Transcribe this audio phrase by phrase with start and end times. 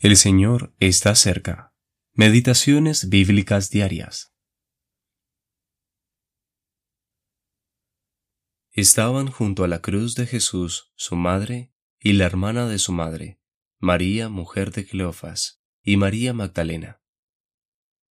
[0.00, 1.74] El Señor está cerca.
[2.12, 4.32] Meditaciones bíblicas diarias.
[8.70, 13.40] Estaban junto a la cruz de Jesús su madre y la hermana de su madre,
[13.80, 17.02] María, mujer de Cleofas, y María Magdalena.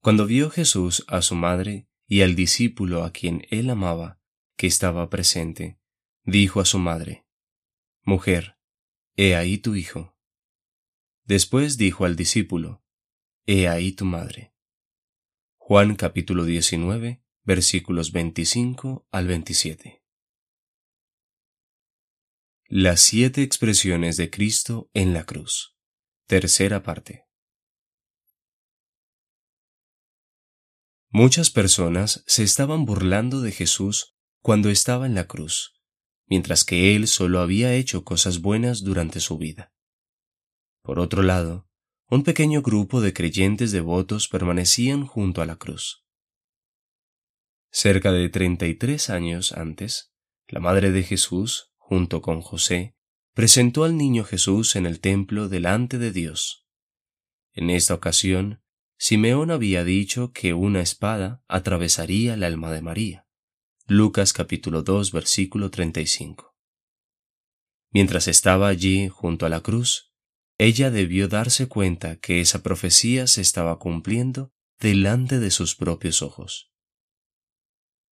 [0.00, 4.20] Cuando vio Jesús a su madre y al discípulo a quien él amaba,
[4.56, 5.78] que estaba presente,
[6.24, 7.28] dijo a su madre,
[8.02, 8.58] Mujer,
[9.14, 10.17] he ahí tu hijo.
[11.28, 12.82] Después dijo al discípulo,
[13.44, 14.54] He ahí tu madre.
[15.58, 20.02] Juan capítulo 19, versículos 25 al 27.
[22.68, 25.76] Las siete expresiones de Cristo en la cruz.
[26.26, 27.26] Tercera parte.
[31.10, 35.74] Muchas personas se estaban burlando de Jesús cuando estaba en la cruz,
[36.24, 39.74] mientras que él solo había hecho cosas buenas durante su vida.
[40.88, 41.68] Por otro lado,
[42.08, 46.06] un pequeño grupo de creyentes devotos permanecían junto a la cruz.
[47.70, 50.14] Cerca de treinta y tres años antes,
[50.46, 52.96] la Madre de Jesús, junto con José,
[53.34, 56.66] presentó al niño Jesús en el templo delante de Dios.
[57.52, 58.62] En esta ocasión,
[58.96, 63.26] Simeón había dicho que una espada atravesaría el alma de María.
[63.86, 66.56] Lucas capítulo 2 versículo 35.
[67.90, 70.07] Mientras estaba allí junto a la cruz,
[70.58, 76.72] ella debió darse cuenta que esa profecía se estaba cumpliendo delante de sus propios ojos.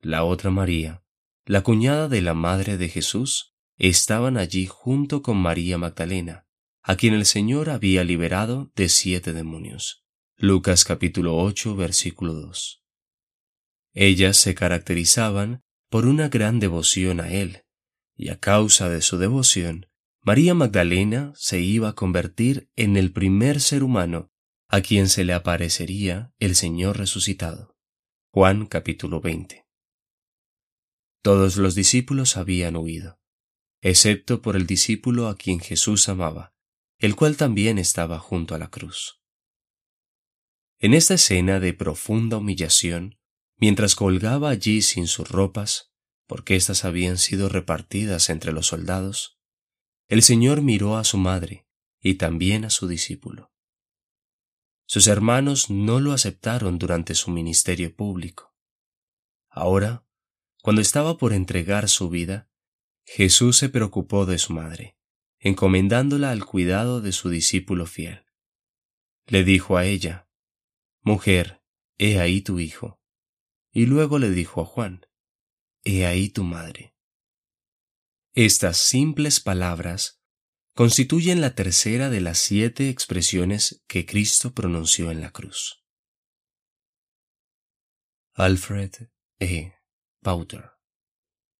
[0.00, 1.02] La otra María,
[1.46, 6.46] la cuñada de la madre de Jesús, estaban allí junto con María Magdalena,
[6.82, 10.04] a quien el Señor había liberado de siete demonios.
[10.36, 12.84] Lucas capítulo 8 versículo 2.
[13.94, 17.64] Ellas se caracterizaban por una gran devoción a Él,
[18.14, 19.88] y a causa de su devoción
[20.26, 24.32] María Magdalena se iba a convertir en el primer ser humano
[24.66, 27.76] a quien se le aparecería el Señor resucitado.
[28.32, 29.68] Juan capítulo 20.
[31.22, 33.20] Todos los discípulos habían huido,
[33.80, 36.56] excepto por el discípulo a quien Jesús amaba,
[36.98, 39.22] el cual también estaba junto a la cruz.
[40.80, 43.20] En esta escena de profunda humillación,
[43.58, 45.92] mientras colgaba allí sin sus ropas,
[46.26, 49.35] porque éstas habían sido repartidas entre los soldados,
[50.08, 51.66] el Señor miró a su madre
[52.00, 53.52] y también a su discípulo.
[54.86, 58.54] Sus hermanos no lo aceptaron durante su ministerio público.
[59.48, 60.06] Ahora,
[60.62, 62.48] cuando estaba por entregar su vida,
[63.04, 64.96] Jesús se preocupó de su madre,
[65.38, 68.26] encomendándola al cuidado de su discípulo fiel.
[69.26, 70.28] Le dijo a ella,
[71.02, 71.62] Mujer,
[71.98, 73.00] he ahí tu hijo.
[73.72, 75.06] Y luego le dijo a Juan,
[75.84, 76.95] He ahí tu madre.
[78.38, 80.20] Estas simples palabras
[80.74, 85.82] constituyen la tercera de las siete expresiones que Cristo pronunció en la cruz.
[88.34, 88.92] Alfred
[89.40, 89.72] E.
[90.20, 90.75] Pauter